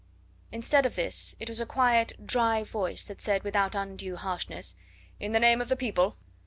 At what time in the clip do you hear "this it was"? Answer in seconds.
0.95-1.61